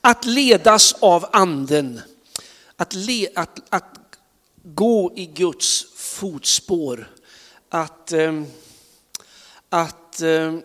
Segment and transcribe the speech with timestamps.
[0.00, 2.00] Att ledas av anden,
[2.76, 3.98] att, le, att, att
[4.62, 7.14] gå i Guds fotspår,
[7.68, 8.46] att, ehm,
[9.68, 10.62] att ehm,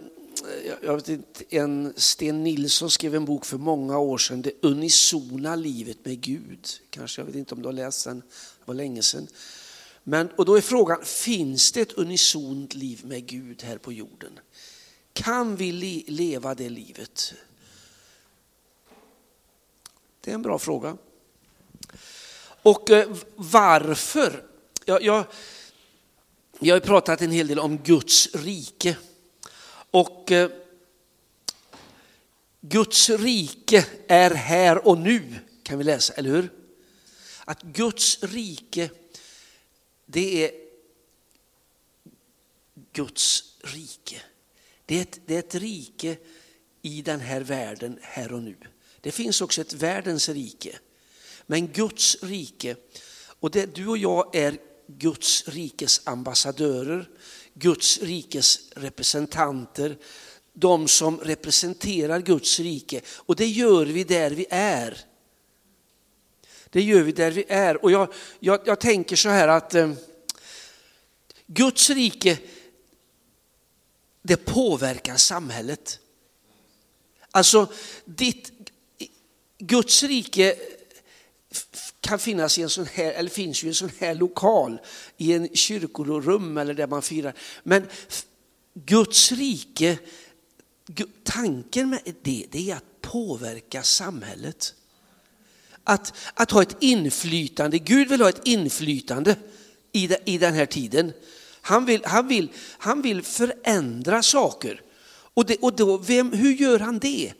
[0.82, 5.56] jag vet inte, en Sten Nilsson skrev en bok för många år sedan, Det unisona
[5.56, 6.68] livet med Gud.
[6.90, 9.28] Kanske, jag vet inte om du har läst den, det var länge sedan.
[10.04, 14.40] Men, och då är frågan, finns det ett unisont liv med Gud här på jorden?
[15.14, 17.34] Kan vi le leva det livet?
[20.26, 20.98] Det är en bra fråga.
[22.62, 24.46] Och eh, varför?
[24.86, 25.26] Jag, jag,
[26.60, 28.98] jag har pratat en hel del om Guds rike.
[29.92, 30.52] Och eh,
[32.62, 36.50] Guds rike är här och nu, kan vi läsa, eller hur?
[37.46, 38.90] Att Guds rike,
[40.06, 40.52] det är
[42.94, 44.22] Guds rike.
[44.86, 46.18] Det är, ett, det är ett rike
[46.82, 48.56] i den här världen här och nu.
[49.06, 50.80] Det finns också ett världens rike.
[51.46, 52.76] Men Guds rike,
[53.40, 57.10] och det, du och jag är Guds rikes ambassadörer,
[57.54, 59.98] Guds rikes representanter,
[60.54, 63.02] de som representerar Guds rike.
[63.08, 65.00] Och det gör vi där vi är.
[66.70, 67.84] Det gör vi där vi är.
[67.84, 69.92] Och jag, jag, jag tänker så här att eh,
[71.48, 72.38] Guds rike,
[74.22, 76.00] det påverkar samhället.
[77.36, 77.68] Alltså,
[78.06, 78.55] ditt,
[79.68, 80.56] Guds rike
[82.02, 84.80] kan finnas i en sån här, eller finns ju i en sån här lokal,
[85.18, 87.34] i en kyrkorum eller där man firar.
[87.64, 87.88] Men
[88.74, 89.98] Guds rike,
[91.24, 94.74] tanken med det, det är att påverka samhället.
[95.84, 99.36] Att, att ha ett inflytande, Gud vill ha ett inflytande
[99.92, 101.14] i, i den här tiden.
[101.62, 104.82] Han vill, han vill, han vill förändra saker.
[105.08, 107.34] Och, det, och då, vem, hur gör han det?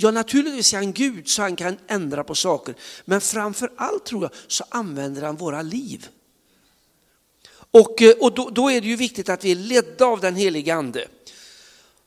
[0.00, 2.74] Ja, naturligtvis är han Gud så han kan ändra på saker.
[3.04, 6.08] Men framför allt tror jag så använder han våra liv.
[7.70, 10.36] Och, eh, och då, då, är det ju viktigt att vi är ledda av den
[10.36, 11.08] helige ande.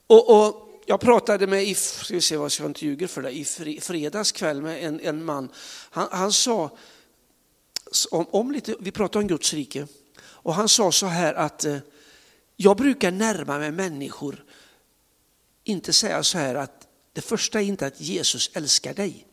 [0.08, 3.32] Och, och jag pratade med, i, ska vi se vad jag inte ljuger för det,
[3.32, 5.50] i fredags kväll med en, en man.
[5.90, 6.78] Han, han sa,
[8.12, 9.88] om, om, lite, vi pratade om Guds rike,
[10.22, 11.78] och han sa så här att eh,
[12.56, 14.44] jag brukar närma mig människor,
[15.64, 16.81] inte säga så här att
[17.14, 19.28] det första är inte att Jesus älskar dig.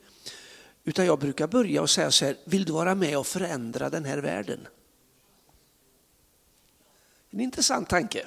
[0.85, 4.05] Utan jag brukar börja och säga så här, vill du vara med och förändra den
[4.05, 4.69] här världen?
[7.31, 8.27] En intressant tanke.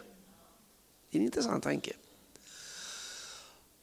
[1.11, 1.93] En intressant tanke.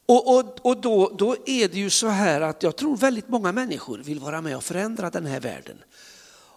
[0.06, 3.52] Och, och, och då, då är det ju så här att jag tror väldigt många
[3.52, 5.78] människor vill vara med och förändra den här världen.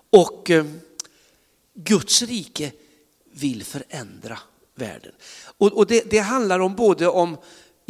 [0.09, 0.65] Och eh,
[1.73, 2.71] Guds rike
[3.31, 4.39] vill förändra
[4.75, 5.11] världen.
[5.57, 7.37] Och, och det, det handlar om både om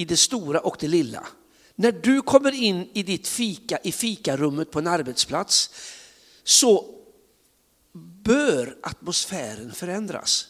[0.02, 1.28] i det stora och det lilla.
[1.76, 5.70] När du kommer in i ditt fika, i fikarummet på en arbetsplats
[6.44, 6.96] så
[8.24, 10.48] bör atmosfären förändras.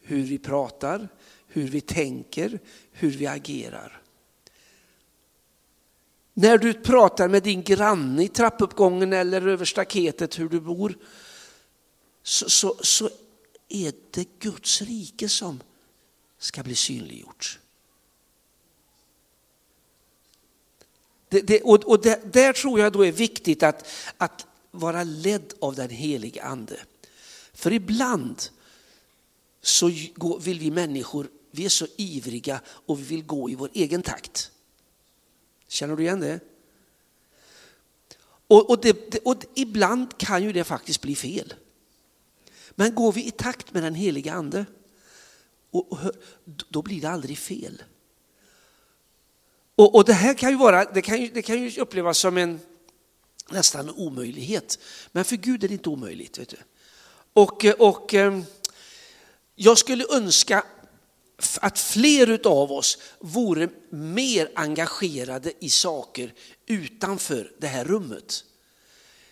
[0.00, 1.08] Hur vi pratar,
[1.46, 2.60] hur vi tänker,
[2.92, 4.02] hur vi agerar.
[6.34, 10.98] När du pratar med din granne i trappuppgången eller över staketet hur du bor
[12.22, 13.10] så, så, så
[13.68, 15.62] är det Guds rike som
[16.38, 17.58] ska bli synliggjort.
[21.28, 25.54] Det, det, och och det, där tror jag då är viktigt att, att vara ledd
[25.60, 26.80] av den helige ande.
[27.52, 28.42] För ibland
[29.60, 29.86] så
[30.40, 34.50] vill vi människor, vi är så ivriga och vi vill gå i vår egen takt.
[35.68, 36.40] Känner du igen det?
[38.46, 41.54] Och, och, det, och ibland kan ju det faktiskt bli fel.
[42.78, 44.66] Men går vi i takt med den heliga ande,
[45.70, 45.98] och, och,
[46.44, 47.82] då blir det aldrig fel.
[49.74, 52.36] Och, och, det här kan ju, vara, det kan ju, det kan ju upplevas som
[52.36, 52.60] en
[53.50, 54.78] nästan omöjlighet.
[55.12, 56.38] Men för Gud är det inte omöjligt.
[56.38, 56.56] Vet du.
[57.32, 58.40] Och, och eh,
[59.54, 60.64] jag skulle önska
[61.60, 66.34] att fler av oss vore mer engagerade i saker
[66.66, 68.44] utanför det här rummet.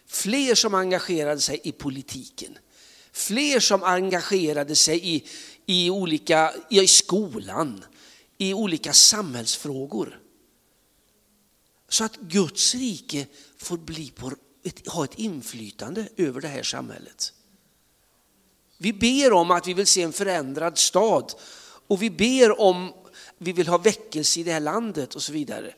[0.07, 2.59] Fler som engagerade sig i politiken.
[3.17, 5.25] Fler som engagerade sig i,
[5.67, 7.85] i, olika, i skolan,
[8.39, 10.21] i olika samhällsfrågor.
[11.89, 13.27] Så att Guds rike
[13.59, 14.33] får bli på
[14.65, 17.33] ett, ha ett inflytande över det här samhället.
[18.79, 21.33] Vi ber om att vi vill se en förändrad stad
[21.87, 22.93] och vi ber om
[23.39, 25.75] vi vill ha väckelse i det här landet och så vidare.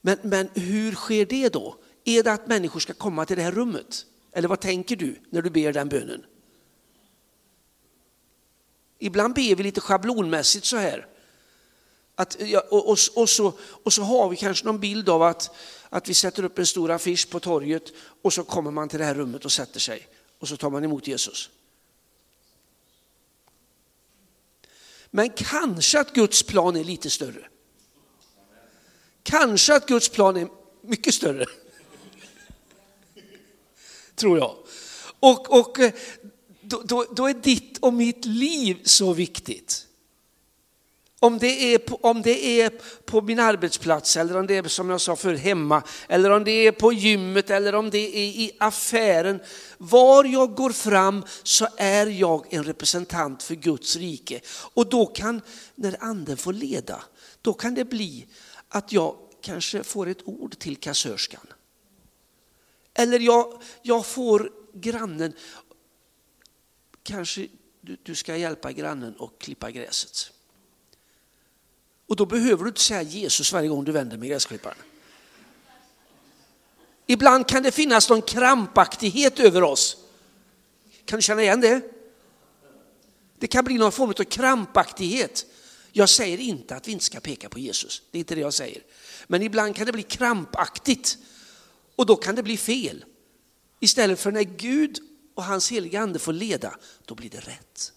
[0.00, 1.76] Men, men hur sker det då?
[2.04, 4.06] Är det att människor ska komma till det här rummet?
[4.32, 6.24] Eller vad tänker du när du ber den bönen?
[9.02, 11.06] Ibland ber vi lite schablonmässigt så här.
[12.14, 15.50] Att, ja, och, och, och, så, och så har vi kanske någon bild av att,
[15.88, 17.82] att vi sätter upp en stor affisch på torget
[18.22, 20.08] och så kommer man till det här rummet och sätter sig
[20.38, 21.50] och så tar man emot Jesus.
[25.10, 27.48] Men kanske att Guds plan är lite större.
[29.22, 30.48] Kanske att Guds plan är
[30.82, 31.46] mycket större.
[34.14, 34.56] Tror jag.
[35.20, 35.78] Och, och
[36.70, 39.86] då, då, då är ditt och mitt liv så viktigt.
[41.22, 42.70] Om det, är på, om det är
[43.04, 46.50] på min arbetsplats eller om det är som jag sa för hemma eller om det
[46.66, 49.40] är på gymmet eller om det är i affären.
[49.78, 54.40] Var jag går fram så är jag en representant för Guds rike.
[54.74, 55.40] Och då kan,
[55.74, 57.02] när anden får leda,
[57.42, 58.26] då kan det bli
[58.68, 61.46] att jag kanske får ett ord till kassörskan.
[62.94, 65.32] Eller jag, jag får grannen,
[67.02, 67.48] kanske
[67.80, 70.32] du, du ska hjälpa grannen att klippa gräset.
[72.06, 74.78] Och då behöver du inte säga Jesus varje gång du vänder med gräsklipparen.
[77.06, 79.96] Ibland kan det finnas någon krampaktighet över oss.
[81.04, 81.80] Kan du känna igen det?
[83.38, 85.46] Det kan bli någon form av krampaktighet.
[85.92, 88.54] Jag säger inte att vi inte ska peka på Jesus, det är inte det jag
[88.54, 88.82] säger.
[89.26, 91.18] Men ibland kan det bli krampaktigt
[91.96, 93.04] och då kan det bli fel.
[93.80, 94.98] Istället för när Gud
[95.40, 97.92] och hans heliga ande får leda, då blir det rätt.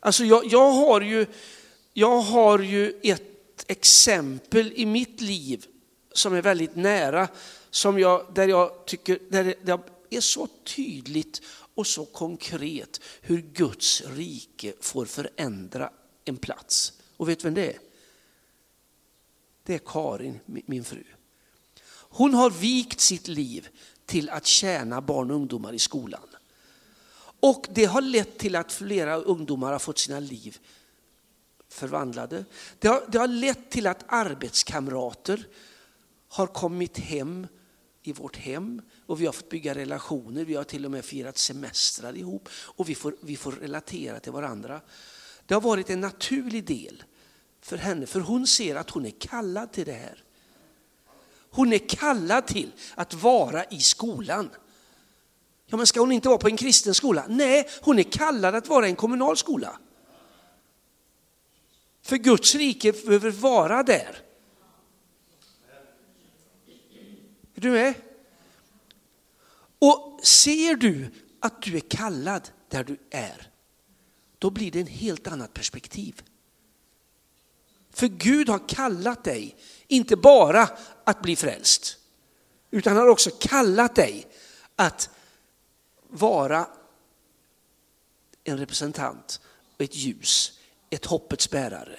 [0.00, 1.26] Alltså jag, jag, har ju,
[1.92, 5.66] jag har ju ett exempel i mitt liv
[6.12, 7.28] som är väldigt nära,
[7.70, 11.42] som jag, där jag tycker där det, är så tydligt
[11.74, 15.90] och så konkret hur Guds rike får förändra
[16.24, 16.92] en plats.
[17.16, 17.78] Och vet vem det är?
[19.64, 21.04] Det är Karin, min fru.
[22.14, 23.68] Hon har vikt sitt liv
[24.12, 26.28] till att tjäna barn och ungdomar i skolan.
[27.40, 30.58] Och det har lett till att flera ungdomar har fått sina liv
[31.68, 32.44] förvandlade.
[32.78, 35.46] Det har, det har lett till att arbetskamrater
[36.28, 37.46] har kommit hem
[38.02, 40.44] i vårt hem och vi har fått bygga relationer.
[40.44, 44.32] Vi har till och med firat semestrar ihop och vi får, vi får relatera till
[44.32, 44.80] varandra.
[45.46, 47.02] Det har varit en naturlig del
[47.60, 50.24] för henne, för hon ser att hon är kallad till det här.
[51.54, 54.50] Hon är kallad till att vara i skolan.
[55.66, 57.24] Ja, men ska hon inte vara på en kristen skola?
[57.28, 59.78] Nej, hon är kallad att vara i en kommunal skola.
[62.02, 64.18] För Guds rike behöver vara där.
[67.54, 67.94] Är du med?
[69.78, 71.10] Och ser du
[71.40, 73.50] att du är kallad där du är,
[74.38, 76.22] då blir det en helt annat perspektiv.
[77.90, 79.56] För Gud har kallat dig,
[79.92, 80.70] inte bara
[81.04, 81.98] att bli frälst,
[82.70, 84.26] utan han har också kallat dig
[84.76, 85.10] att
[86.08, 86.66] vara
[88.44, 89.40] en representant
[89.74, 90.58] och ett ljus,
[90.90, 91.98] ett hoppets bärare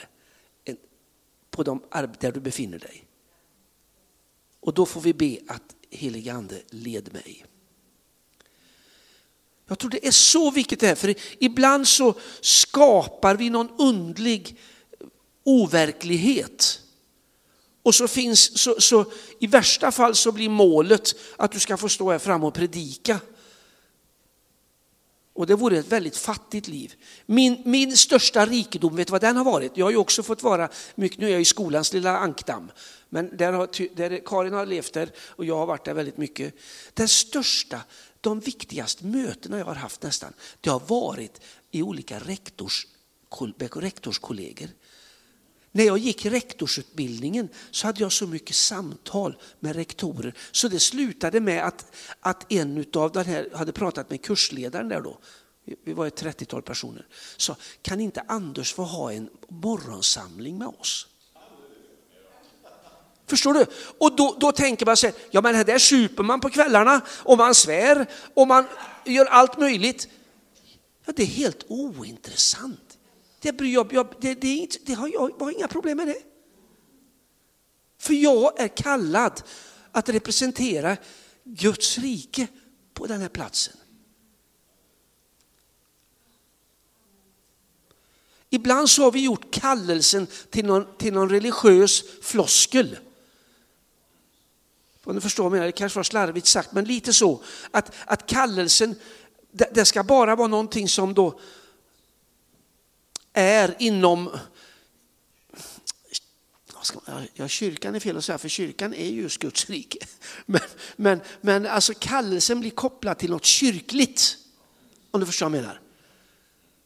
[1.51, 1.83] på de
[2.19, 3.05] där du befinner dig.
[4.59, 7.45] Och då får vi be att helige ande led mig.
[9.67, 14.59] Jag tror det är så viktigt det här, för ibland så skapar vi någon undlig
[15.43, 16.82] overklighet.
[17.83, 19.05] Och så finns, så, så,
[19.39, 23.19] i värsta fall så blir målet att du ska få stå här framme och predika.
[25.33, 26.93] Och det vore ett väldigt fattigt liv.
[27.25, 29.77] Min, min största rikedom, vet du vad den har varit?
[29.77, 32.71] Jag har ju också fått vara, mycket, nu är jag i skolans lilla ankdamm,
[33.09, 36.53] men där har, där Karin har levt där och jag har varit där väldigt mycket.
[36.93, 37.81] Den största,
[38.21, 42.87] de viktigaste mötena jag har haft nästan, det har varit i olika rektors,
[43.75, 44.69] rektorskollegor.
[45.75, 51.39] När jag gick rektorsutbildningen så hade jag så mycket samtal med rektorer så det slutade
[51.39, 51.85] med att,
[52.19, 55.17] att en av de här hade pratat med kursledaren där då,
[55.83, 61.07] vi var ett 30-tal personer, sa kan inte Anders få ha en morgonsamling med oss?
[63.27, 63.65] Förstår du?
[63.97, 67.55] Och då, då tänker man sig, ja men där super man på kvällarna och man
[67.55, 68.65] svär och man
[69.05, 70.07] gör allt möjligt.
[71.05, 72.92] Ja, det är helt ointressant.
[73.43, 76.21] Det, jag, jag, det, det, det har jag, jag har inga problem med det.
[77.97, 79.43] För jag är kallad
[79.91, 80.97] att representera
[81.43, 82.47] Guds rike
[82.93, 83.73] på den här platsen.
[88.49, 92.97] Ibland så har vi gjort kallelsen till någon, till någon religiös floskel.
[95.03, 97.43] Om du förstår mig, det kanske var slarvigt sagt, men lite så.
[97.71, 98.95] Att, att kallelsen,
[99.51, 101.39] det, det ska bara vara någonting som då
[103.33, 104.29] är inom
[107.33, 109.97] Ja, kyrkan är fel att säga, för kyrkan är just Guds rike.
[110.45, 110.61] Men,
[110.95, 114.37] men, men alltså kallelsen blir kopplad till något kyrkligt.
[115.11, 115.81] Om du förstår vad jag menar.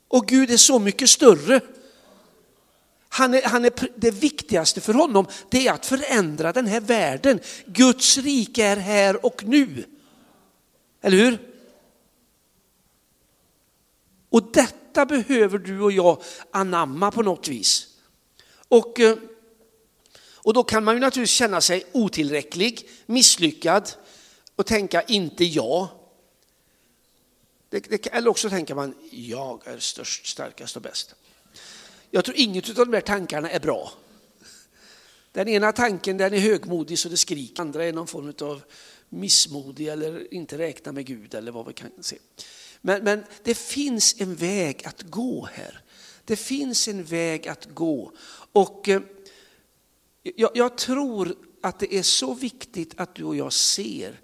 [0.07, 1.61] Och Gud är så mycket större
[3.09, 7.39] Han är, han är, det viktigaste för honom det är att förändra den här världen.
[7.65, 9.85] Guds rike är här och nu.
[11.01, 11.39] Eller hur?
[14.29, 17.87] Och detta detta behöver du och jag anamma på något vis.
[18.67, 19.17] Och, eh,
[20.19, 23.89] och då kan man ju naturligtvis känna sig otillräcklig, misslyckad
[24.55, 25.87] och tänka inte jag.
[27.69, 31.15] Det, det, eller också tänker man, jag är störst, starkast och bäst.
[32.11, 33.91] Jag tror inget av de här tankarna är bra.
[35.31, 38.61] Den ena tanken den är högmodig så det skriker, den andra är någon form av
[39.09, 42.17] missmodig eller inte räkna med Gud eller vad vi kan se.
[42.81, 45.81] Men, men det finns en väg att gå här.
[46.25, 48.11] Det finns en väg att gå.
[48.51, 49.01] Och eh,
[50.23, 54.19] jag, jag tror att det är så viktigt att du och jag ser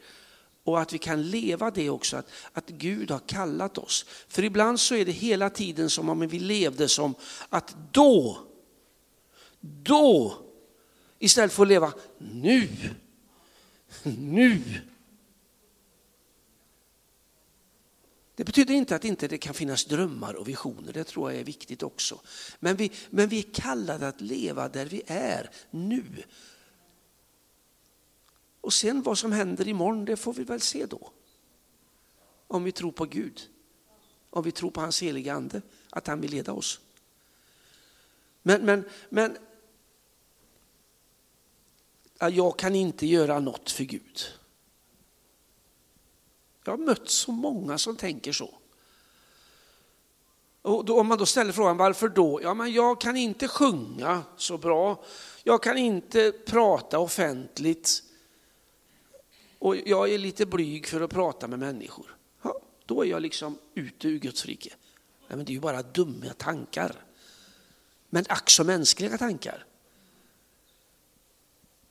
[0.63, 4.05] och att vi kan leva det också, att, att Gud har kallat oss.
[4.27, 7.15] För ibland så är det hela tiden som om vi levde som
[7.49, 8.37] att då,
[9.59, 10.37] då,
[11.19, 12.69] istället för att leva nu,
[14.03, 14.61] nu.
[18.35, 21.45] Det betyder inte att inte det kan finnas drömmar och visioner, det tror jag är
[21.45, 22.21] viktigt också.
[22.59, 26.23] Men vi, men vi är kallade att leva där vi är nu.
[28.61, 31.11] Och sen vad som händer imorgon, det får vi väl se då.
[32.47, 33.41] Om vi tror på Gud,
[34.29, 36.79] om vi tror på hans heliga ande, att han vill leda oss.
[38.41, 39.37] Men, men, men
[42.19, 44.19] jag kan inte göra något för Gud.
[46.63, 48.55] Jag har mött så många som tänker så.
[50.61, 52.39] Och då, om man då ställer frågan varför då?
[52.43, 55.03] Ja, men jag kan inte sjunga så bra.
[55.43, 58.03] Jag kan inte prata offentligt
[59.59, 62.17] och jag är lite blyg för att prata med människor.
[62.41, 64.69] Ja, då är jag liksom ute ur Guds rike.
[65.27, 67.05] Nej, men det är ju bara dumma tankar.
[68.09, 69.65] Men ack så mänskliga tankar.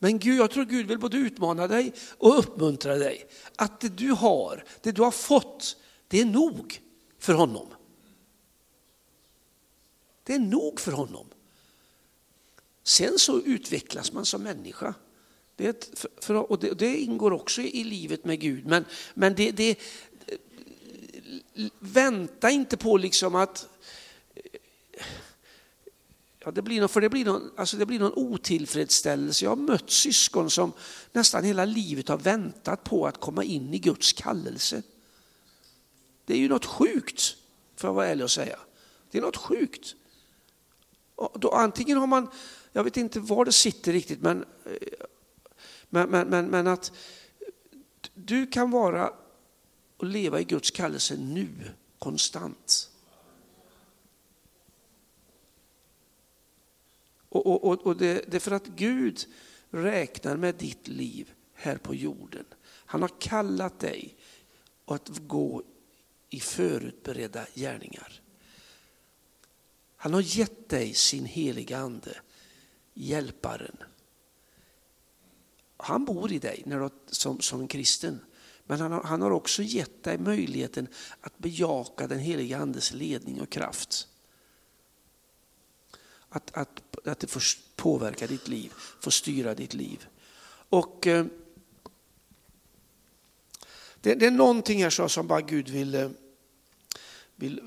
[0.02, 3.26] Men Gud, jag tror Gud vill både utmana dig och uppmuntra dig.
[3.56, 5.76] Att det du har, det du har fått,
[6.08, 6.80] det är nog
[7.18, 7.66] för honom.
[10.22, 11.26] Det är nog för honom.
[12.82, 14.94] Sen så utvecklas man som människa.
[15.56, 18.66] Det, för, för, och det, det, ingår också i livet med Gud.
[18.66, 19.78] Men, men det, det,
[21.78, 23.68] vänta inte på liksom att
[26.44, 29.44] Ja, det blir någon, för det blir, någon, alltså det blir någon otillfredsställelse.
[29.44, 30.72] Jag har mött syskon som
[31.12, 34.82] nästan hela livet har väntat på att komma in i Guds kallelse.
[36.24, 37.36] Det är ju något sjukt,
[37.76, 38.58] för att vara ärlig och säga.
[39.10, 39.94] Det är något sjukt.
[41.14, 42.28] Och då, antingen har man,
[42.72, 45.06] jag vet inte var det sitter riktigt, men eh,
[45.94, 46.92] men, men, men, men att
[48.14, 49.12] du kan vara
[49.96, 51.48] och leva i Guds kallelse nu,
[51.98, 52.91] konstant.
[57.32, 59.26] Och, och, och, och det, det är för att Gud
[59.70, 62.44] räknar med ditt liv här på jorden.
[62.64, 64.16] Han har kallat dig
[64.84, 65.62] att gå
[66.30, 68.20] i förutberedda gärningar.
[69.96, 72.20] Han har gett dig sin heliga ande,
[72.94, 73.76] hjälparen
[75.82, 78.20] han bor i dig när du, som, som en kristen.
[78.64, 80.88] Men han har, han har också gett dig möjligheten
[81.20, 84.08] att bejaka den heliga andes ledning och kraft.
[86.28, 87.42] Att, att, att det får
[87.76, 90.06] påverka ditt liv, får styra ditt liv.
[90.68, 91.26] Och eh,
[94.00, 96.10] det, det, är någonting här så som bara Gud vill, eh,
[97.36, 97.60] vill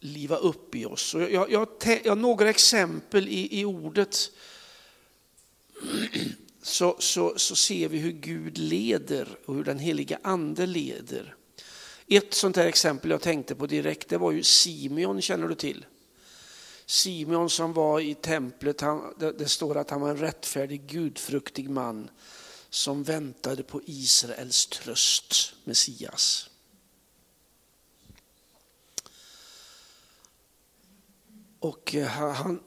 [0.00, 1.14] liva upp i oss.
[1.14, 1.68] Och jag, jag, jag,
[2.04, 4.30] jag har några exempel i, i ordet
[6.62, 11.34] så, så, så ser vi hur Gud leder och hur den heliga ande leder.
[12.06, 15.84] Ett sånt här exempel jag tänkte på direkt, det var ju Simeon, känner du till?
[16.90, 22.10] Simeon som var i templet, han, det, står att han var en rättfärdig, gudfruktig man
[22.70, 26.50] som väntade på Israels tröst, Messias.
[31.58, 32.62] Och eh, han,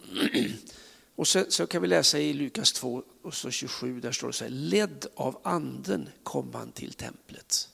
[1.15, 4.34] och så, så, kan vi läsa i Lukas 2 och så 27, där står det
[4.34, 7.70] så här, ledd av anden kom han till templet.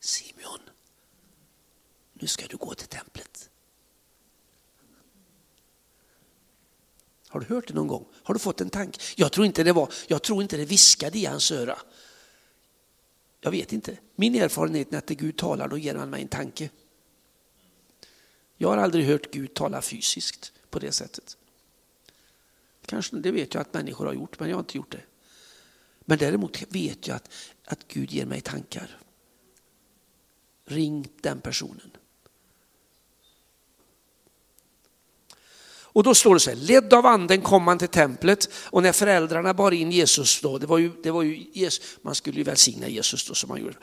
[0.00, 0.60] Simeon,
[2.12, 3.50] nu ska du gå till templet.
[7.28, 8.06] Har du hört det någon gång?
[8.12, 9.00] Har du fått en tanke?
[9.16, 11.78] Jag tror inte det var, jag tror inte det viskade i hans öra.
[13.40, 13.98] Jag vet inte.
[14.14, 16.70] Min erfarenhet är att Gud talar, då ger han mig en tanke.
[18.56, 21.36] Jag har aldrig hört Gud tala fysiskt på det sättet.
[22.86, 25.02] Kanske, det vet jag att människor har gjort, men jag har inte gjort det.
[26.00, 27.30] Men däremot vet jag att,
[27.64, 28.98] att Gud ger mig tankar.
[30.64, 31.90] Ring den personen.
[35.96, 38.92] Och då står det så här, ledd av anden kom han till templet och när
[38.92, 42.44] föräldrarna bar in Jesus då, det var ju, det var ju Jesus, man skulle ju
[42.44, 43.76] välsigna Jesus då som man gjorde.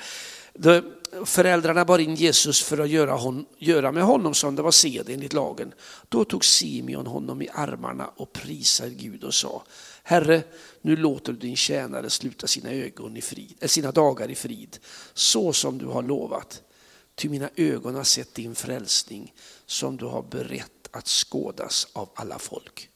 [0.53, 0.81] Då,
[1.25, 5.09] föräldrarna bar in Jesus för att göra, hon, göra med honom som det var sed
[5.09, 5.73] enligt lagen.
[6.09, 9.63] Då tog Simeon honom i armarna och prisade Gud och sa,
[10.03, 10.43] Herre,
[10.81, 14.77] nu låter du din tjänare sluta sina, ögon i frid, eller sina dagar i frid,
[15.13, 16.61] så som du har lovat.
[17.15, 19.33] Ty mina ögon har sett din frälsning
[19.65, 22.89] som du har berett att skådas av alla folk.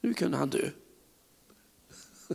[0.00, 0.70] Nu kunde han dö.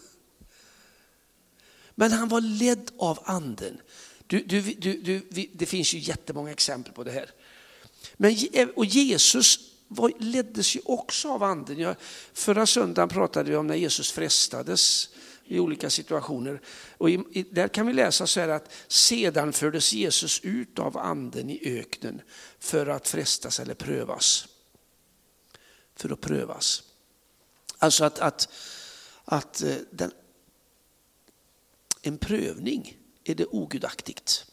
[1.96, 3.82] Men han var ledd av anden.
[4.28, 5.22] Du, du, du,
[5.54, 7.32] det finns ju jättemånga exempel på det här.
[8.14, 11.80] Men, eh, och Jesus var, leddes ju också av anden.
[11.80, 11.96] Jag,
[12.34, 15.10] förra söndagen pratade vi om när Jesus frestades
[15.48, 16.62] i olika situationer.
[16.98, 20.98] Och i, i, där kan vi läsa så här att sedan fördes Jesus ut av
[20.98, 22.22] anden i öknen
[22.60, 24.48] för att frestas eller prövas.
[25.96, 26.84] För att prövas.
[27.78, 28.50] Alltså att, att,
[29.26, 30.12] att eh, den,
[32.02, 34.46] en prövning, är det ogudaktigt?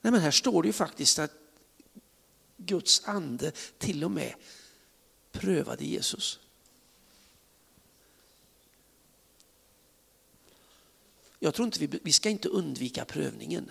[0.00, 1.32] Nej men här står det ju faktiskt att
[2.56, 4.34] Guds ande till och med
[5.32, 6.38] prövade Jesus.
[11.44, 13.70] Jag tror inte vi, vi ska inte undvika prövningen.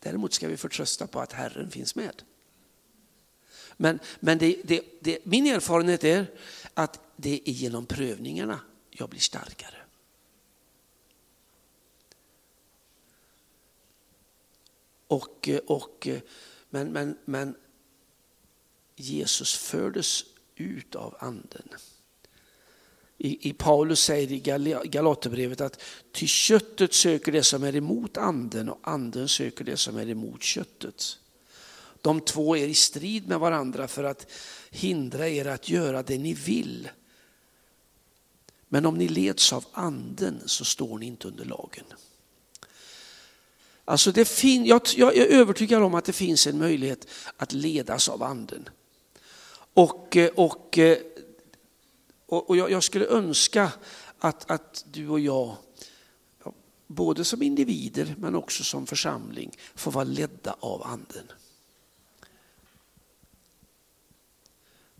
[0.00, 2.22] Däremot ska vi förtrösta på att Herren finns med.
[3.76, 6.26] Men, men det, det, det, min erfarenhet är
[6.74, 9.76] att det är genom prövningarna jag blir starkare.
[15.06, 16.08] Och, och,
[16.70, 17.54] men, men, men
[18.96, 21.68] Jesus fördes ut av anden
[23.22, 24.38] i, i Paulus säger i
[24.88, 29.96] Galaterbrevet att ty köttet söker det som är emot anden och anden söker det som
[29.96, 31.18] är emot köttet.
[32.00, 34.30] De två är i strid med varandra för att
[34.70, 36.88] hindra er att göra det ni vill.
[38.68, 41.84] Men om ni leds av anden så står ni inte under lagen.
[43.84, 47.06] Alltså det fin jag, jag är övertygad om att det finns en möjlighet
[47.36, 48.68] att ledas av anden.
[49.74, 50.98] Och, eh, och eh,
[52.32, 53.72] och, jag, jag, skulle önska
[54.18, 55.56] att, att du och jag,
[56.86, 61.32] både som individer men också som församling, får vara ledda av anden.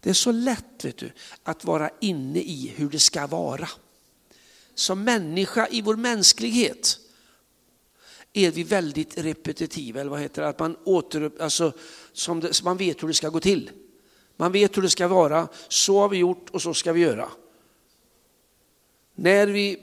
[0.00, 1.12] Det är så lätt vet du,
[1.42, 3.68] att vara inne i hur det ska vara.
[4.74, 6.98] Som människa i vår mänsklighet
[8.32, 10.48] är vi väldigt repetitiva, eller vad heter det?
[10.48, 11.72] Att man, åter, alltså,
[12.12, 13.70] som det, man vet hur det ska gå till.
[14.40, 17.28] Man vet hur det ska vara, så har vi gjort och så ska vi göra.
[19.14, 19.78] När vi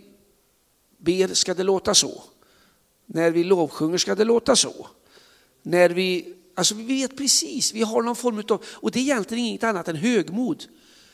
[0.97, 2.23] ber ska det låta så.
[3.05, 4.87] När vi lovsjunger ska det låta så.
[5.61, 9.45] När vi, alltså vi vet precis, vi har någon form av, och det är egentligen
[9.45, 10.65] inget annat än högmod.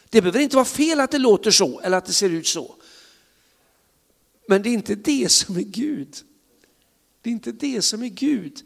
[0.10, 2.75] Det behöver inte vara fel att det låter så eller att det ser ut så.
[4.47, 6.15] Men det är inte det som är Gud.
[7.21, 8.63] Det är inte det som är Gud.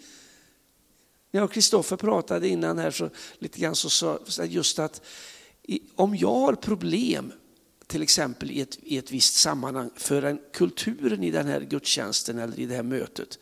[1.31, 3.09] När jag och Kristoffer pratade innan här så
[3.39, 5.01] lite grann så sa just att
[5.95, 7.33] om jag har problem
[7.87, 12.39] till exempel i ett, i ett visst sammanhang för en kulturen i den här gudstjänsten
[12.39, 13.39] eller i det här mötet,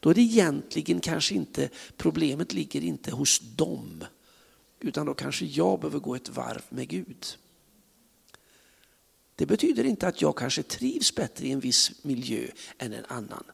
[0.00, 4.04] då är det egentligen kanske inte, problemet ligger inte hos dem,
[4.80, 7.26] utan då kanske jag behöver gå ett varv med Gud.
[9.34, 12.46] Det betyder inte att jag kanske trivs bättre i en viss miljö
[12.78, 13.44] än en annan.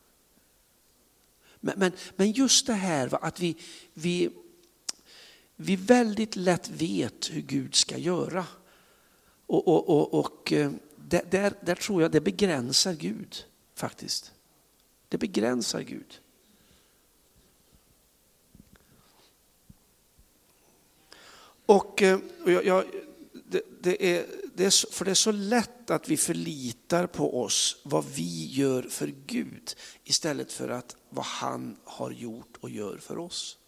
[1.64, 3.56] Men, men, men just det här att vi,
[3.94, 4.30] vi,
[5.56, 8.46] vi väldigt lätt vet hur Gud ska göra.
[9.46, 14.32] Och, och, och, och eh, där, där tror jag det begränsar Gud faktiskt.
[15.08, 16.20] Det begränsar Gud.
[21.66, 22.84] Och, eh, och jag, jag,
[23.54, 27.76] det, det, är, det är, för det är så lätt att vi förlitar på oss,
[27.82, 33.18] vad vi gör för Gud, istället för att vad han har gjort och gör för
[33.18, 33.58] oss.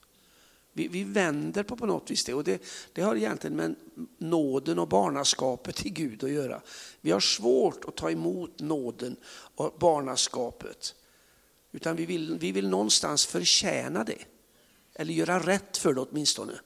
[0.73, 3.75] Vi, vi vänder på på något vis det och det, det har egentligen med
[4.19, 6.63] nåden och barnaskapet till Gud att göra.
[7.01, 9.17] Vi har svårt att ta emot nåden
[9.55, 10.95] och barnaskapet.
[11.73, 14.25] Utan vi vill, vi vill någonstans förtjäna det.
[14.95, 16.61] Eller göra rätt för det åtminstone.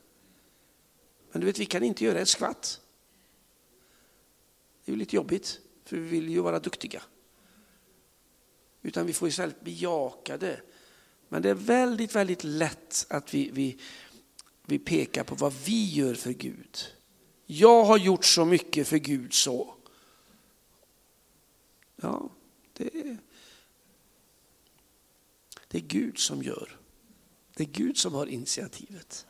[1.32, 2.80] Men du vet, vi kan inte göra ett skvatt.
[4.90, 7.02] Det är ju lite jobbigt, för vi vill ju vara duktiga.
[8.82, 10.60] Utan vi får istället bejaka det
[11.28, 13.78] men det är väldigt, väldigt lätt att vi, vi,
[14.66, 16.78] vi pekar på vad vi gör för Gud.
[17.46, 19.74] Jag har gjort så mycket för Gud så.
[21.96, 22.30] Ja,
[22.72, 23.16] det är,
[25.68, 26.80] det är Gud som gör.
[27.56, 29.26] Det är Gud som har initiativet.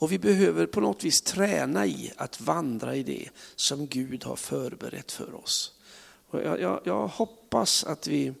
[0.00, 4.36] Och vi behöver på något vis träna i att vandra i det som Gud har
[4.36, 5.72] förberett för oss.
[6.30, 8.32] Och jag, jag, jag hoppas att vi,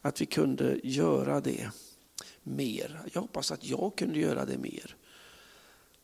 [0.00, 1.70] att vi kunde göra det
[2.42, 3.00] mer.
[3.12, 4.96] Jag hoppas att jag kunde göra det mer.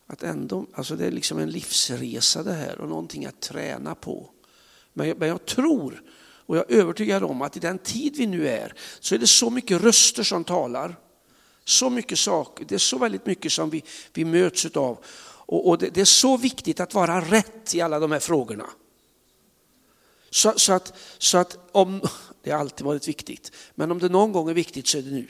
[0.06, 4.30] Att ändå, alltså det är liksom en livsresa det här och någonting att träna på.
[4.92, 8.26] Men jag, men jag tror och jag är övertygad om att i den tid vi
[8.26, 10.96] nu är så är det så mycket röster som talar.
[11.68, 15.04] Så mycket saker, det är så väldigt mycket som vi, vi möts av.
[15.46, 18.70] Och, och det, det, är så viktigt att vara rätt i alla de här frågorna.
[20.30, 22.00] Så, så, att, så att om,
[22.42, 25.10] det har alltid varit viktigt, men om det någon gång är viktigt så är det
[25.10, 25.28] nu.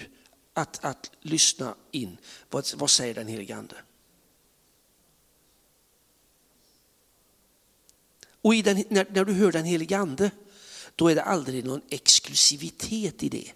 [0.53, 2.19] Att, att lyssna in,
[2.51, 3.77] vad, vad säger den helige Ande?
[8.43, 10.31] Och i den, när, när du hör den helige Ande,
[10.97, 13.53] då är det aldrig någon exklusivitet i det.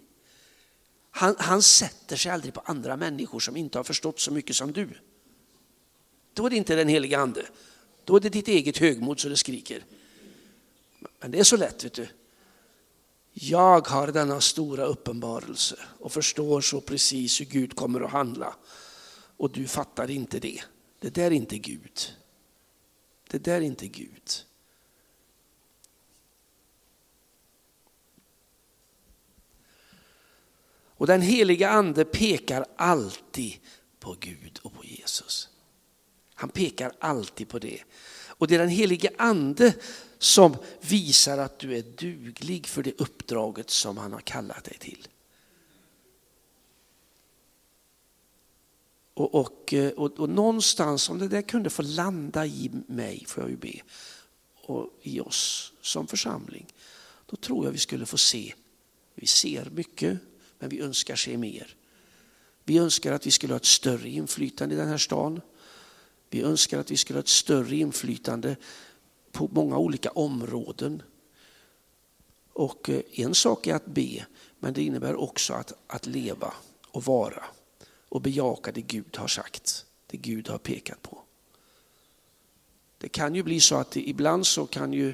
[1.11, 4.71] Han, han sätter sig aldrig på andra människor som inte har förstått så mycket som
[4.71, 4.89] du.
[6.33, 7.45] Då är det inte den heliga ande.
[8.05, 9.85] Då är det ditt eget högmod så det skriker.
[11.19, 12.07] Men det är så lätt, vet du.
[13.33, 18.55] Jag har denna stora uppenbarelse och förstår så precis hur Gud kommer att handla.
[19.37, 20.61] Och du fattar inte det.
[20.99, 21.99] Det där är inte Gud.
[23.29, 24.31] Det där är inte Gud.
[31.01, 33.53] Och den heliga ande pekar alltid
[33.99, 35.49] på Gud och på Jesus.
[36.33, 37.83] Han pekar alltid på det.
[38.27, 39.73] Och det är den helige ande
[40.17, 45.07] som visar att du är duglig för det uppdraget som han har kallat dig till.
[49.13, 53.43] Och, och, eh, och, och någonstans, om det där kunde få landa i mig, får
[53.43, 53.81] jag ju be,
[54.55, 56.65] och i oss som församling,
[57.25, 58.53] då tror jag vi skulle få se,
[59.15, 60.19] vi ser mycket,
[60.61, 61.75] men vi önskar se mer.
[62.63, 65.41] Vi önskar att vi skulle ha ett större inflytande i den här stan.
[66.29, 68.55] Vi önskar att vi skulle ha ett större inflytande
[69.31, 71.03] på många olika områden.
[72.53, 74.25] Och eh, en sak är att be,
[74.59, 76.53] men det innebär också att, att leva
[76.91, 77.43] och vara
[78.09, 81.21] och bejaka det Gud har sagt, det Gud har pekat på.
[82.97, 85.13] Det kan ju bli så att det, ibland så kan ju,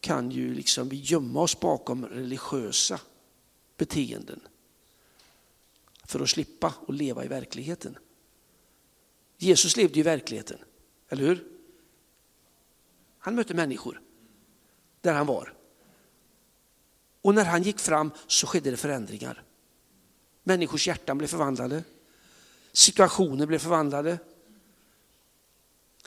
[0.00, 3.00] kan ju liksom vi gömma oss bakom religiösa
[3.76, 4.40] beteenden
[6.06, 7.98] för att slippa att leva i verkligheten.
[9.38, 10.58] Jesus levde i verkligheten,
[11.08, 11.46] eller hur?
[13.18, 14.00] Han mötte människor
[15.00, 15.54] där han var.
[17.22, 19.42] Och när han gick fram så skedde det förändringar.
[20.42, 21.84] Människors hjärtan blev förvandlade.
[22.72, 24.18] Situationer blev förvandlade.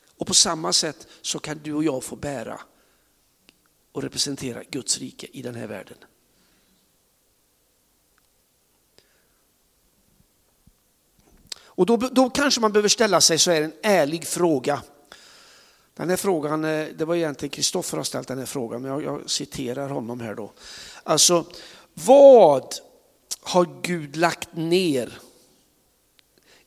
[0.05, 2.61] Och på samma sätt så kan du och jag få bära
[3.91, 5.97] och representera Guds rike i den här världen.
[11.79, 14.83] Och då, då kanske man behöver ställa sig så är en ärlig fråga.
[15.93, 19.03] Den här frågan, eh, det var egentligen Kristoffer har ställt den här frågan, men jag,
[19.03, 20.53] jag citerar honom här då.
[21.03, 21.45] Alltså,
[21.93, 22.73] vad
[23.41, 25.19] har Gud lagt ner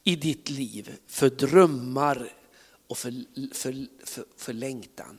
[0.04, 2.32] i ditt liv för drömmar
[2.86, 5.18] och för, för, för, för längtan?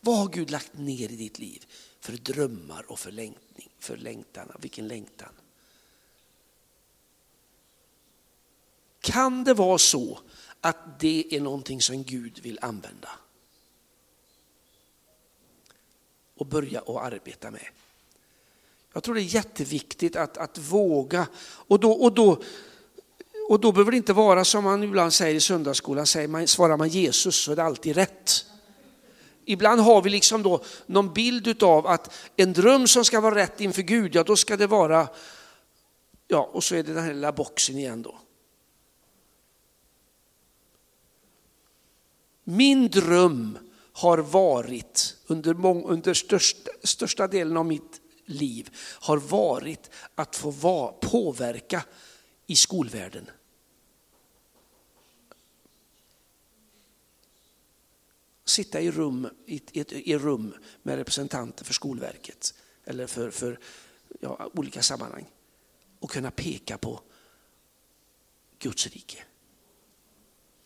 [0.00, 1.64] Vad har Gud lagt ner i ditt liv
[2.00, 4.52] för drömmar och för, längtning, för längtan?
[4.60, 5.32] Vilken längtan?
[9.00, 10.18] Kan det vara så
[10.60, 13.08] att det är någonting som Gud vill använda?
[16.36, 17.66] Och börja att arbeta med.
[18.92, 21.26] Jag tror det är jätteviktigt att, att våga.
[21.42, 22.42] Och då, och, då,
[23.48, 26.76] och då behöver det inte vara som man ibland säger i söndagsskolan, säger man, svarar
[26.76, 28.44] man Jesus så är det alltid rätt.
[29.44, 33.60] Ibland har vi liksom då någon bild av att en dröm som ska vara rätt
[33.60, 35.08] inför Gud, ja då ska det vara,
[36.28, 38.18] ja och så är det den här lilla boxen igen då.
[42.50, 43.58] Min dröm
[43.92, 50.50] har varit, under, mång, under största, största delen av mitt liv, har varit att få
[50.50, 51.84] va, påverka
[52.46, 53.30] i skolvärlden.
[58.44, 63.58] Sitta i rum, i, i, i rum med representanter för Skolverket eller för, för
[64.20, 65.26] ja, olika sammanhang
[65.98, 67.00] och kunna peka på
[68.58, 69.24] Guds rike.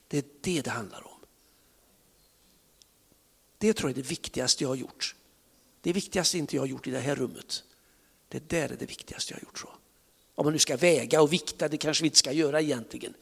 [0.09, 1.14] Det är det det handlar om.
[3.65, 5.15] Det tror jag är det viktigaste jag har gjort.
[5.81, 7.63] Det viktigaste inte jag har gjort i det här rummet.
[8.29, 9.59] Det där är det viktigaste jag har gjort.
[9.59, 9.69] Så.
[10.35, 13.15] Om man nu ska väga och vikta, det kanske vi inte ska göra egentligen.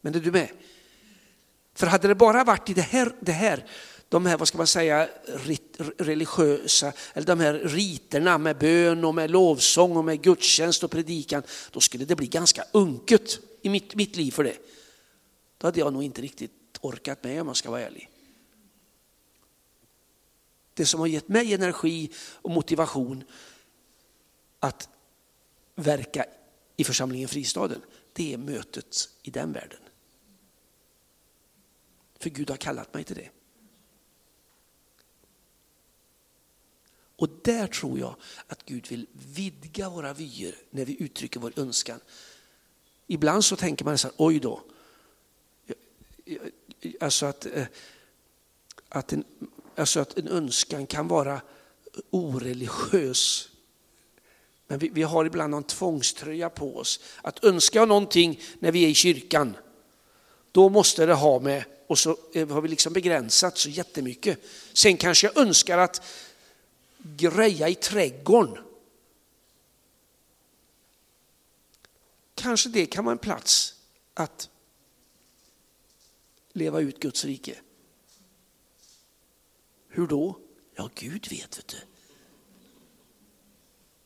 [0.00, 0.48] Men är du med?
[1.74, 3.66] För hade det bara varit i det här, det här
[4.08, 5.08] de här, vad ska man säga,
[5.98, 11.42] religiösa, eller de här riterna med bön och med lovsång och med gudstjänst och predikan,
[11.70, 14.56] då skulle det bli ganska unket i mitt, mitt liv för det.
[15.58, 18.11] då hade jag nog inte riktigt orkat med om jag ska vara ärlig.
[20.74, 23.24] Det som har gett mig energi och motivation
[24.60, 24.88] att
[25.74, 26.26] verka
[26.76, 27.82] i församlingen Fristaden,
[28.12, 29.80] det är mötet i den världen.
[32.18, 33.30] För Gud har kallat mig till det.
[37.16, 42.00] Och där tror jag att Gud vill vidga våra vyer när vi uttrycker vår önskan.
[43.06, 44.62] Ibland så tänker man så här, oj då.
[47.00, 47.66] Alltså att, eh,
[48.88, 49.24] att, en,
[49.76, 51.40] alltså att en önskan kan vara
[52.10, 53.48] oreligiös.
[54.66, 57.00] Men vi, vi har ibland någon tvångströja på oss.
[57.22, 59.56] Att önska någonting när vi är i kyrkan,
[60.52, 64.38] då måste det ha med, och så eh, har vi liksom begränsat så jättemycket.
[64.72, 66.02] Sen kanske jag önskar att
[66.98, 68.58] greja i trädgården.
[72.34, 73.74] Kanske det kan vara en plats
[74.14, 74.48] att
[76.52, 77.56] leva ut Guds rike.
[79.94, 80.38] Hur då?
[80.74, 81.58] Ja, Gud vet.
[81.58, 81.76] vet du.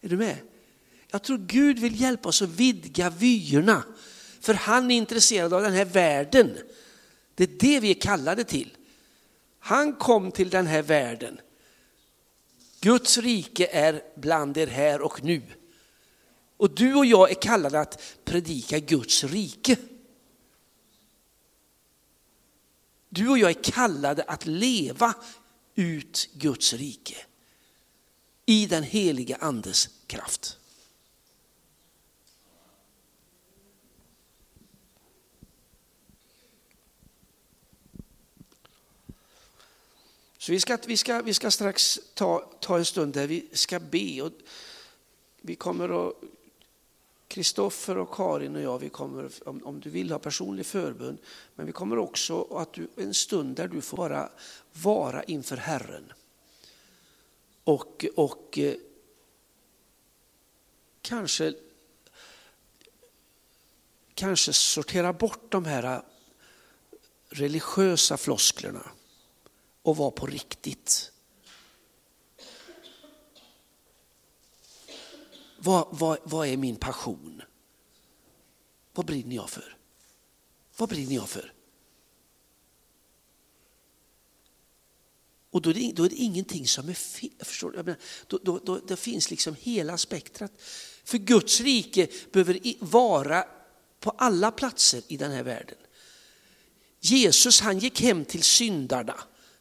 [0.01, 0.39] Är du med?
[1.11, 3.83] Jag tror Gud vill hjälpa oss att vidga vyerna.
[4.41, 6.57] För han är intresserad av den här världen.
[7.35, 8.77] Det är det vi är kallade till.
[9.59, 11.41] Han kom till den här världen
[12.81, 15.43] Guds rike är bland er här och nu.
[16.57, 19.77] Och du och jag är kallade att predika Guds rike.
[23.09, 25.15] Du och jag är kallade att leva
[25.77, 27.17] ut Guds rike
[28.47, 30.59] i den heliga andes kraft.
[40.47, 43.81] Så vi ska, vi ska, vi ska strax ta, ta en stund där vi ska
[43.81, 44.23] be.
[44.23, 44.33] Och
[45.41, 46.15] vi kommer att,
[47.37, 51.19] Kristoffer och Karin och jag, vi kommer, om, om du vill ha personlig förbön,
[51.55, 54.31] men vi kommer också att du, en stund där du får bara
[54.73, 56.13] vara inför Herren.
[57.65, 58.75] Och, och eh,
[61.03, 61.55] kanske,
[64.15, 66.01] kanske sortera bort de här eh,
[67.29, 68.91] religiösa flosklerna
[69.83, 71.13] och vara på riktigt.
[75.67, 77.43] Vad, vad, vad är min passion?
[78.95, 79.77] Vad brinner jag för?
[80.77, 81.53] Vad brinner jag för?
[85.51, 87.31] Och då är, det, då är det ingenting som är fel.
[87.39, 87.77] Förstår du?
[87.77, 90.53] Menar, då, då, då, det finns liksom hela spektrat.
[91.05, 93.45] För Guds rike behöver vara
[94.01, 95.79] på alla platser i den här världen.
[97.01, 99.15] Jesus han gick hem till syndarna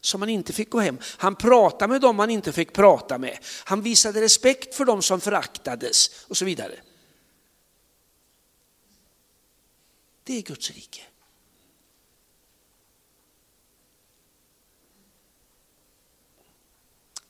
[0.06, 0.98] som han inte fick gå hem.
[1.18, 3.38] Han pratade med dem han inte fick prata med.
[3.64, 6.80] Han visade respekt för dem som föraktades och så vidare.
[10.24, 11.02] Det är Guds rike.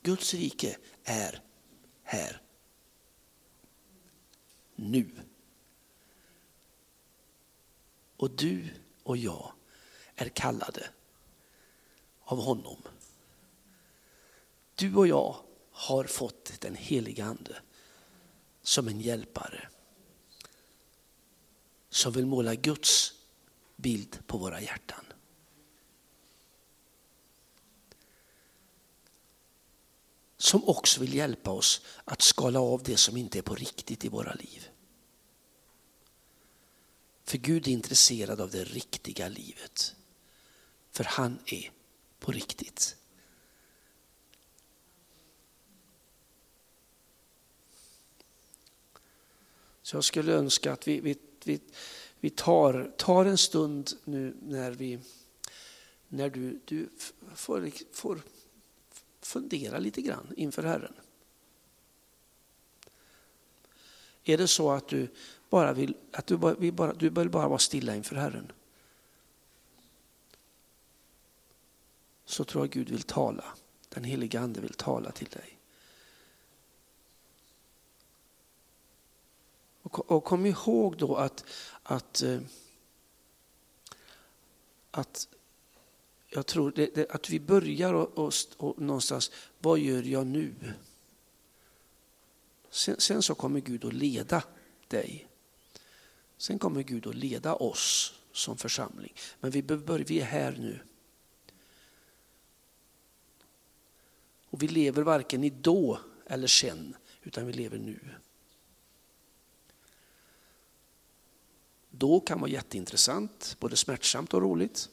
[0.03, 1.43] Guds rike är
[2.03, 2.43] här.
[4.75, 5.11] Nu.
[8.17, 8.69] Och du
[9.03, 9.53] och jag
[10.17, 10.89] är kallade
[12.27, 12.77] av honom.
[14.75, 15.37] Du och jag
[15.71, 17.57] har fått den helige Ande
[18.63, 19.69] som en hjälpare.
[21.89, 23.13] Som vill måla Guds
[23.77, 25.05] bild på våra hjärtan.
[30.37, 34.09] Som också vill hjälpa oss att skala av det som inte är på riktigt i
[34.09, 34.69] våra liv.
[37.25, 39.97] För Gud är intresserad av det riktiga livet.
[40.91, 41.73] För han är
[42.27, 42.97] på riktigt.
[49.83, 51.61] Så jag skulle önska att vi, vi, vi,
[52.21, 54.99] vi tar, tar en stund nu när, vi,
[56.09, 56.89] när du, du
[57.35, 58.21] får, får
[59.21, 60.95] fundera lite grann inför Herren.
[64.25, 65.09] Är det så att du
[65.51, 68.53] bara vill, att du, bara, du vill bara vara stilla inför Herren?
[72.27, 73.45] Så tror jag Gud vill tala.
[73.89, 75.59] Den heliga Ande vill tala till dig.
[79.83, 81.45] Och, kom ihåg då att,
[81.83, 82.41] att, eh,
[84.91, 85.29] att
[86.29, 90.55] jag tror det, det, att vi börjar och, och, och, någonstans, vad gör jag nu?
[92.71, 94.43] Sen, sen, så kommer Gud att leda
[94.89, 95.27] dig.
[96.37, 99.15] Sen kommer Gud att leda oss som församling.
[99.41, 100.81] Men vi, bör, vi är här nu.
[104.57, 108.01] Och vi lever varken i då eller sen, utan vi lever nu.
[111.91, 114.89] Då kan vara jätteintressant, både smärtsamt och roligt.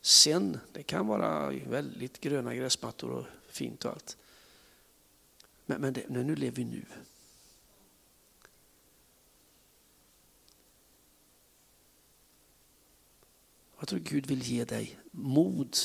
[0.00, 4.16] Sen, det kan vara väldigt gröna gräsmattor och fint och allt.
[5.66, 6.84] Men, men, det, men nu lever vi nu.
[13.78, 15.76] Jag tror Gud vill ge dig mod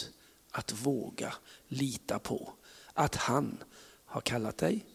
[0.51, 1.34] att våga
[1.67, 2.53] lita på
[2.93, 3.63] att han
[4.06, 4.86] har kallat dig.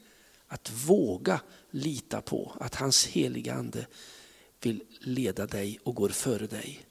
[0.49, 3.87] Att våga lita på att hans heliga ande
[4.61, 6.87] vill leda dig och går före dig.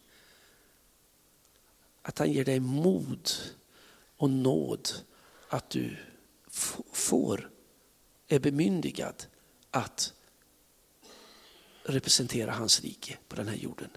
[2.02, 3.30] Att han ger dig mod
[4.18, 4.90] och nåd
[5.50, 5.98] att du
[6.92, 7.52] får,
[8.28, 9.26] är bemyndigad
[9.72, 10.14] att
[11.84, 13.90] representera hans rike på den här jorden.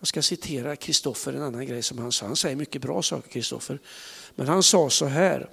[0.00, 2.26] Jag ska citera Kristoffer, en annan grej som han sa.
[2.26, 3.78] Han säger mycket bra saker, Kristoffer.
[4.34, 5.50] Men han sa så här,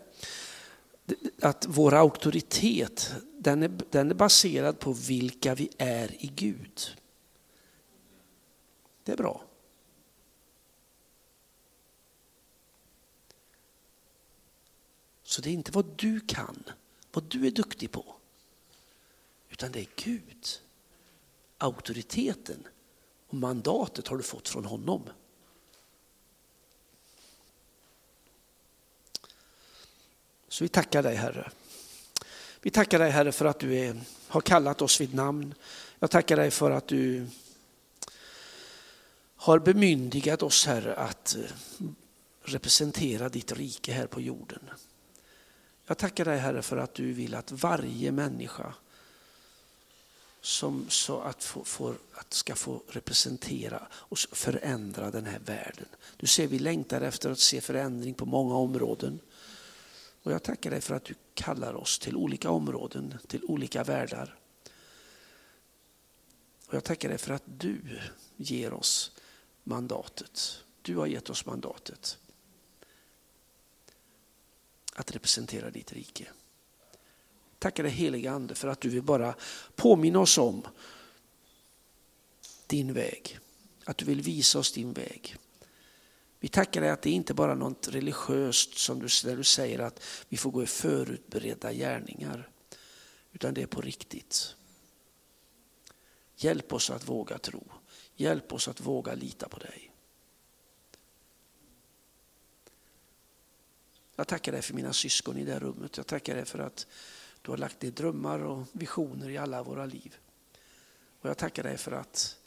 [1.42, 6.98] att vår auktoritet, den är, den är baserad på vilka vi är i Gud.
[9.04, 9.44] Det är bra.
[15.24, 16.64] Så det är inte vad du kan,
[17.12, 18.16] vad du är duktig på,
[19.50, 20.48] utan det är Gud.
[21.58, 22.68] Auktoriteten
[23.28, 25.10] och mandatet har du fått från honom.
[30.48, 31.52] Så vi tackar dig Herre.
[32.62, 35.54] Vi tackar dig Herre för att du är, har kallat oss vid namn.
[36.00, 37.28] Jag tackar dig för att du
[39.36, 41.42] har bemyndigat oss Herre att eh,
[42.42, 44.70] representera ditt rike här på jorden.
[45.86, 48.74] Jag tackar dig Herre för att du vill att varje människa
[50.48, 55.86] som så att, få, får, att ska få representera och förändra den här världen.
[56.18, 59.20] Du ser vi längtar efter att se förändring på många områden.
[60.24, 64.36] Och jag tackar dig för att du kallar oss till olika områden, till olika världar.
[66.68, 67.82] Och jag tackar dig för att du
[68.38, 69.12] ger oss
[69.64, 70.64] mandatet.
[70.82, 72.18] Du har gett oss mandatet
[74.94, 76.28] att representera ditt rike.
[77.60, 79.36] Tackar dig heliga Ande för att du vill bara
[79.76, 80.68] påminna oss om
[82.68, 83.40] din väg.
[83.86, 85.36] Att du vill visa oss din väg.
[86.40, 89.80] Vi tackar dig att det inte bara är något religiöst som du, där du säger
[89.80, 92.50] att vi får gå i förutberedda gärningar.
[93.32, 94.56] Utan det är på riktigt.
[96.36, 97.64] Hjälp oss att våga tro.
[98.16, 99.92] Hjälp oss att våga lita på dig.
[104.16, 105.98] Jag tackar dig för mina syskon i det här rummet.
[105.98, 106.88] Jag tackar dig för att
[107.48, 110.16] du har lagt ner drömmar och visioner i alla våra liv.
[111.22, 112.40] Och jag tackar dig för att,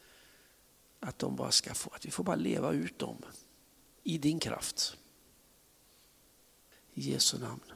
[1.00, 3.16] att, de bara ska få, att vi får bara leva ut dem
[4.02, 4.96] i din kraft.
[6.94, 7.69] I Jesu namn.